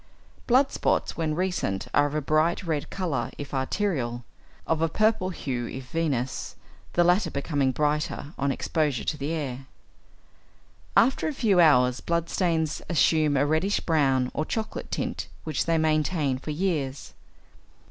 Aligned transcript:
Blood 0.47 0.71
spots 0.71 1.15
when 1.15 1.35
recent 1.35 1.87
are 1.93 2.07
of 2.07 2.15
a 2.15 2.23
bright 2.23 2.63
red 2.63 2.89
colour 2.89 3.29
if 3.37 3.53
arterial, 3.53 4.23
of 4.65 4.81
a 4.81 4.89
purple 4.89 5.29
hue 5.29 5.67
if 5.67 5.91
venous, 5.91 6.55
the 6.93 7.03
latter 7.03 7.29
becoming 7.29 7.71
brighter 7.71 8.33
on 8.35 8.51
exposure 8.51 9.03
to 9.03 9.15
the 9.15 9.31
air. 9.31 9.67
After 10.97 11.27
a 11.27 11.33
few 11.35 11.59
hours 11.59 11.99
blood 12.01 12.31
stains 12.31 12.81
assume 12.89 13.37
a 13.37 13.45
reddish 13.45 13.79
brown 13.81 14.31
or 14.33 14.43
chocolate 14.43 14.89
tint, 14.89 15.27
which 15.43 15.67
they 15.67 15.77
maintain 15.77 16.39
for 16.39 16.49
years. 16.49 17.13